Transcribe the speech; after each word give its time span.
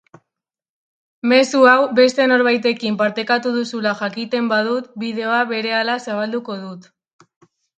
Mezu 1.33 1.61
hau 1.71 1.81
beste 1.99 2.25
norbaitekin 2.31 2.97
partekatu 3.03 3.51
duzula 3.59 3.93
jakiten 4.01 4.49
badut, 4.55 4.89
bideoa 5.05 5.45
berehala 5.53 6.01
zabalduko 6.07 6.61
dut. 6.65 6.91